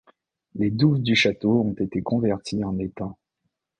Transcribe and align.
Les 0.55 0.71
douves 0.71 0.99
du 1.03 1.15
château 1.15 1.61
ont 1.61 1.73
été 1.73 2.01
converties 2.01 2.63
en 2.63 2.79
étang. 2.79 3.19